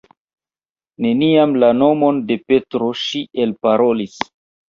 [1.05, 4.17] Neniam la nomon de Petro ŝi elparolis.